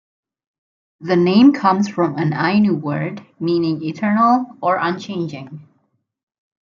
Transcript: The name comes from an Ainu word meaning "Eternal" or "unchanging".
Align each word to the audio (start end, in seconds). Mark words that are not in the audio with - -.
The 1.01 1.15
name 1.15 1.53
comes 1.53 1.87
from 1.87 2.17
an 2.17 2.33
Ainu 2.33 2.73
word 2.73 3.23
meaning 3.39 3.83
"Eternal" 3.83 4.57
or 4.59 4.77
"unchanging". 4.77 5.67